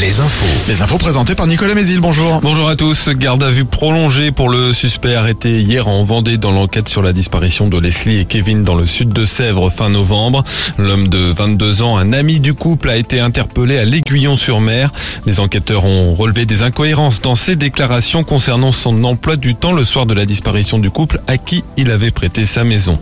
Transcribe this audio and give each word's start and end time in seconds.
les 0.00 0.20
infos. 0.20 0.46
Les 0.68 0.82
infos 0.82 0.98
présentées 0.98 1.34
par 1.34 1.48
Nicolas 1.48 1.74
Mézil, 1.74 2.00
bonjour. 2.00 2.40
Bonjour 2.40 2.68
à 2.68 2.76
tous. 2.76 3.08
Garde 3.08 3.42
à 3.42 3.50
vue 3.50 3.64
prolongée 3.64 4.30
pour 4.30 4.48
le 4.48 4.72
suspect 4.72 5.16
arrêté 5.16 5.60
hier 5.60 5.88
en 5.88 6.02
Vendée 6.02 6.38
dans 6.38 6.52
l'enquête 6.52 6.88
sur 6.88 7.02
la 7.02 7.12
disparition 7.12 7.66
de 7.66 7.78
Leslie 7.78 8.20
et 8.20 8.24
Kevin 8.24 8.62
dans 8.62 8.76
le 8.76 8.86
sud 8.86 9.08
de 9.08 9.24
Sèvres 9.24 9.70
fin 9.70 9.88
novembre. 9.88 10.44
L'homme 10.78 11.08
de 11.08 11.18
22 11.18 11.82
ans, 11.82 11.96
un 11.96 12.12
ami 12.12 12.38
du 12.38 12.54
couple, 12.54 12.90
a 12.90 12.96
été 12.96 13.18
interpellé 13.18 13.78
à 13.78 13.84
l'Aiguillon-sur-Mer. 13.84 14.92
Les 15.26 15.40
enquêteurs 15.40 15.84
ont 15.84 16.14
relevé 16.14 16.46
des 16.46 16.62
incohérences 16.62 17.20
dans 17.20 17.34
ses 17.34 17.56
déclarations 17.56 18.22
concernant 18.22 18.70
son 18.70 19.02
emploi 19.02 19.34
du 19.34 19.56
temps 19.56 19.72
le 19.72 19.84
soir 19.84 20.06
de 20.06 20.14
la 20.14 20.26
disparition 20.26 20.78
du 20.78 20.90
couple 20.90 21.20
à 21.26 21.38
qui 21.38 21.64
il 21.76 21.90
avait 21.90 22.12
prêté 22.12 22.46
sa 22.46 22.62
maison. 22.62 23.00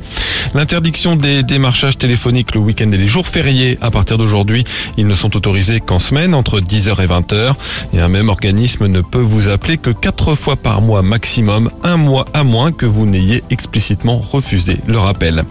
L'interdiction 0.55 1.17
des 1.17 1.43
démarchages 1.43 1.99
téléphoniques 1.99 2.55
le 2.55 2.61
week-end 2.61 2.91
et 2.91 2.97
les 2.97 3.09
jours 3.09 3.27
fériés 3.27 3.77
à 3.83 3.91
partir 3.91 4.17
d'aujourd'hui, 4.17 4.65
ils 4.97 5.07
ne 5.07 5.15
sont 5.15 5.37
autorisés 5.37 5.81
qu'en 5.81 5.99
semaine 5.99 6.35
entre 6.35 6.61
10h 6.87 7.03
et 7.03 7.07
20h. 7.07 7.55
Et 7.95 8.01
un 8.01 8.09
même 8.09 8.29
organisme 8.29 8.87
ne 8.87 9.01
peut 9.01 9.21
vous 9.21 9.49
appeler 9.49 9.79
que 9.79 9.91
quatre 9.91 10.35
fois 10.35 10.57
par 10.57 10.83
mois 10.83 11.03
maximum, 11.03 11.71
un 11.83 11.97
mois 11.97 12.27
à 12.33 12.45
moins 12.45 12.73
que 12.73 12.87
vous 12.87 13.07
n'ayez 13.07 13.43
explicitement 13.51 14.19
refusé 14.19 14.79
le 14.87 14.99
rappel. 14.99 15.45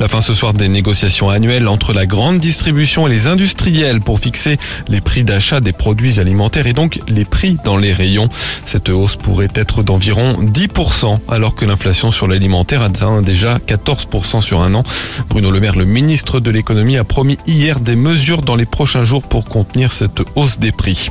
La 0.00 0.08
fin 0.08 0.20
ce 0.20 0.32
soir 0.32 0.54
des 0.54 0.68
négociations 0.68 1.30
annuelles 1.30 1.68
entre 1.68 1.92
la 1.92 2.06
grande 2.06 2.38
distribution 2.38 3.06
et 3.06 3.10
les 3.10 3.26
industriels 3.26 4.00
pour 4.00 4.20
fixer 4.20 4.58
les 4.88 5.00
prix 5.00 5.24
d'achat 5.24 5.60
des 5.60 5.72
produits 5.72 6.20
alimentaires 6.20 6.66
et 6.66 6.72
donc 6.72 7.00
les 7.08 7.24
prix 7.24 7.58
dans 7.64 7.76
les 7.76 7.92
rayons. 7.92 8.28
Cette 8.64 8.88
hausse 8.88 9.16
pourrait 9.16 9.48
être 9.54 9.82
d'environ 9.82 10.42
10% 10.42 11.18
alors 11.28 11.54
que 11.54 11.64
l'inflation 11.64 12.10
sur 12.10 12.28
l'alimentaire 12.28 12.82
atteint 12.82 13.22
déjà 13.22 13.58
14% 13.58 14.40
sur 14.40 14.62
un 14.62 14.74
an. 14.74 14.82
Bruno 15.28 15.50
Le 15.50 15.60
Maire, 15.60 15.76
le 15.76 15.84
ministre 15.84 16.40
de 16.40 16.50
l'économie, 16.50 16.96
a 16.96 17.04
promis 17.04 17.38
hier 17.46 17.80
des 17.80 17.96
mesures 17.96 18.42
dans 18.42 18.56
les 18.56 18.66
prochains 18.66 19.04
jours 19.04 19.22
pour 19.22 19.44
contenir 19.44 19.92
cette 19.92 20.22
hausse 20.36 20.58
des 20.58 20.67
prix. 20.72 21.10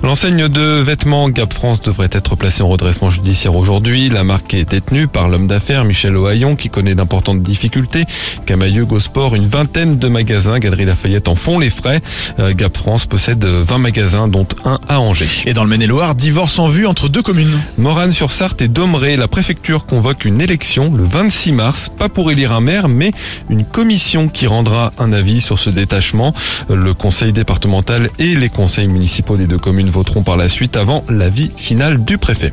L'enseigne 0.00 0.46
de 0.48 0.80
vêtements 0.80 1.28
Gap 1.28 1.52
France 1.52 1.80
devrait 1.80 2.08
être 2.12 2.36
placée 2.36 2.62
en 2.62 2.68
redressement 2.68 3.10
judiciaire 3.10 3.56
aujourd'hui. 3.56 4.08
La 4.08 4.22
marque 4.22 4.54
est 4.54 4.70
détenue 4.70 5.08
par 5.08 5.28
l'homme 5.28 5.48
d'affaires 5.48 5.84
Michel 5.84 6.16
Ohaillon 6.16 6.54
qui 6.54 6.70
connaît 6.70 6.94
d'importantes 6.94 7.42
difficultés. 7.42 8.04
Camailleux, 8.46 8.84
Gosport, 8.84 9.34
une 9.34 9.48
vingtaine 9.48 9.98
de 9.98 10.08
magasins. 10.08 10.60
Galerie 10.60 10.84
Lafayette 10.84 11.26
en 11.26 11.34
font 11.34 11.58
les 11.58 11.68
frais. 11.68 12.00
Euh, 12.38 12.54
Gap 12.54 12.76
France 12.76 13.06
possède 13.06 13.44
20 13.44 13.78
magasins 13.78 14.28
dont 14.28 14.46
un 14.64 14.78
à 14.88 15.00
Angers. 15.00 15.26
Et 15.46 15.52
dans 15.52 15.64
le 15.64 15.70
Maine-et-Loire, 15.70 16.14
divorce 16.14 16.60
en 16.60 16.68
vue 16.68 16.86
entre 16.86 17.08
deux 17.08 17.22
communes. 17.22 17.60
Morane-sur-Sarthe 17.76 18.62
et 18.62 18.68
Domeré, 18.68 19.16
la 19.16 19.26
préfecture 19.26 19.84
convoque 19.84 20.24
une 20.24 20.40
élection 20.40 20.94
le 20.94 21.02
26 21.02 21.52
mars, 21.52 21.90
pas 21.98 22.08
pour 22.08 22.30
élire 22.30 22.52
un 22.52 22.60
maire, 22.60 22.88
mais 22.88 23.10
une 23.50 23.64
commission 23.64 24.28
qui 24.28 24.46
rendra 24.46 24.92
un 24.98 25.12
avis 25.12 25.40
sur 25.40 25.58
ce 25.58 25.70
détachement. 25.70 26.34
Le 26.68 26.94
conseil 26.94 27.32
départemental 27.32 28.10
et 28.20 28.36
les 28.36 28.48
conseils 28.48 28.86
municipaux 28.86 29.36
des 29.36 29.48
deux 29.48 29.58
communes 29.58 29.87
voteront 29.90 30.22
par 30.22 30.36
la 30.36 30.48
suite 30.48 30.76
avant 30.76 31.04
l'avis 31.08 31.50
final 31.56 32.04
du 32.04 32.18
préfet. 32.18 32.52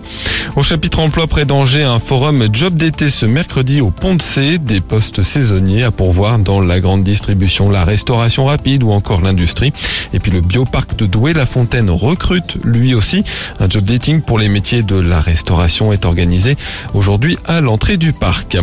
Au 0.55 0.64
chapitre 0.64 1.00
emploi 1.00 1.28
près 1.28 1.45
d'Angers, 1.45 1.83
un 1.83 2.00
forum 2.00 2.47
job 2.52 2.75
d'été 2.75 3.09
ce 3.09 3.25
mercredi 3.25 3.81
au 3.81 3.89
Pont 3.89 4.16
de 4.16 4.22
C, 4.22 4.58
des 4.58 4.81
postes 4.81 5.23
saisonniers 5.23 5.83
à 5.83 5.91
pourvoir 5.91 6.39
dans 6.39 6.61
la 6.61 6.80
grande 6.80 7.03
distribution, 7.03 7.69
la 7.69 7.83
restauration 7.83 8.45
rapide 8.45 8.83
ou 8.83 8.91
encore 8.91 9.22
l'industrie. 9.22 9.73
Et 10.13 10.19
puis 10.19 10.31
le 10.31 10.41
bioparc 10.41 10.95
de 10.95 11.06
Douai-la 11.06 11.45
Fontaine 11.45 11.89
recrute 11.89 12.58
lui 12.63 12.94
aussi. 12.94 13.23
Un 13.59 13.69
job 13.69 13.86
dating 13.86 14.22
pour 14.22 14.39
les 14.39 14.50
métiers 14.50 14.83
de 14.83 14.95
la 14.95 15.22
restauration 15.22 15.94
est 15.94 16.06
organisé 16.06 16.58
aujourd'hui 16.94 17.38
à 17.45 17.61
l'entrée 17.61 17.97
du 17.97 18.13
parc. 18.13 18.58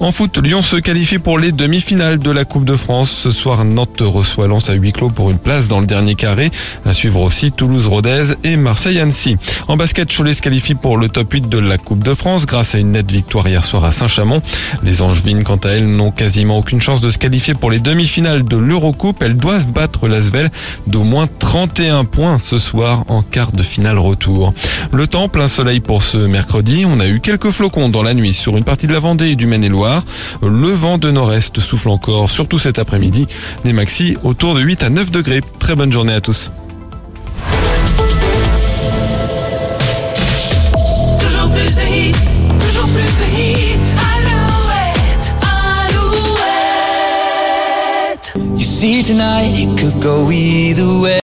En 0.00 0.12
foot, 0.12 0.38
Lyon 0.38 0.62
se 0.62 0.76
qualifie 0.76 1.18
pour 1.18 1.38
les 1.38 1.52
demi-finales 1.52 2.18
de 2.18 2.30
la 2.30 2.44
Coupe 2.44 2.64
de 2.64 2.76
France. 2.76 3.10
Ce 3.10 3.30
soir, 3.30 3.64
Nantes 3.64 4.00
reçoit 4.00 4.46
Lens 4.46 4.70
à 4.70 4.74
huis 4.74 4.92
clos 4.92 5.10
pour 5.10 5.30
une 5.30 5.38
place 5.38 5.68
dans 5.68 5.80
le 5.80 5.86
dernier 5.86 6.14
carré. 6.14 6.50
À 6.86 6.92
suivre 6.92 7.20
aussi 7.20 7.52
Toulouse-Rodez 7.52 8.07
et 8.42 8.56
Marseille-Annecy. 8.56 9.36
En 9.66 9.76
basket, 9.76 10.10
Cholet 10.14 10.32
se 10.32 10.40
qualifie 10.40 10.74
pour 10.74 10.96
le 10.96 11.08
top 11.08 11.32
8 11.32 11.48
de 11.48 11.58
la 11.58 11.76
Coupe 11.76 12.02
de 12.02 12.14
France 12.14 12.46
grâce 12.46 12.74
à 12.74 12.78
une 12.78 12.92
nette 12.92 13.10
victoire 13.10 13.46
hier 13.46 13.64
soir 13.64 13.84
à 13.84 13.92
Saint-Chamond. 13.92 14.40
Les 14.82 15.02
Angevines, 15.02 15.44
quant 15.44 15.56
à 15.56 15.70
elles, 15.70 15.86
n'ont 15.86 16.10
quasiment 16.10 16.58
aucune 16.58 16.80
chance 16.80 17.00
de 17.00 17.10
se 17.10 17.18
qualifier 17.18 17.54
pour 17.54 17.70
les 17.70 17.80
demi-finales 17.80 18.44
de 18.44 18.56
l'Eurocoupe. 18.56 19.22
Elles 19.22 19.36
doivent 19.36 19.70
battre 19.72 20.08
l'Asvel 20.08 20.50
d'au 20.86 21.02
moins 21.02 21.26
31 21.26 22.04
points 22.04 22.38
ce 22.38 22.58
soir 22.58 23.04
en 23.08 23.22
quart 23.22 23.52
de 23.52 23.62
finale 23.62 23.98
retour. 23.98 24.54
Le 24.90 25.06
temps, 25.06 25.28
plein 25.28 25.48
soleil 25.48 25.80
pour 25.80 26.02
ce 26.02 26.18
mercredi. 26.18 26.84
On 26.86 27.00
a 27.00 27.08
eu 27.08 27.20
quelques 27.20 27.50
flocons 27.50 27.90
dans 27.90 28.02
la 28.02 28.14
nuit 28.14 28.32
sur 28.32 28.56
une 28.56 28.64
partie 28.64 28.86
de 28.86 28.94
la 28.94 29.00
Vendée 29.00 29.30
et 29.30 29.36
du 29.36 29.46
Maine-et-Loire. 29.46 30.02
Le 30.42 30.68
vent 30.68 30.96
de 30.98 31.10
nord-est 31.10 31.60
souffle 31.60 31.90
encore, 31.90 32.30
surtout 32.30 32.58
cet 32.58 32.78
après-midi. 32.78 33.26
Des 33.64 33.74
maxi 33.74 34.16
autour 34.22 34.54
de 34.54 34.60
8 34.60 34.82
à 34.82 34.88
9 34.88 35.10
degrés. 35.10 35.42
Très 35.58 35.74
bonne 35.74 35.92
journée 35.92 36.14
à 36.14 36.20
tous. 36.20 36.50
You 48.34 48.64
see 48.64 49.02
tonight 49.02 49.52
it 49.54 49.78
could 49.78 50.02
go 50.02 50.30
either 50.30 51.00
way. 51.02 51.08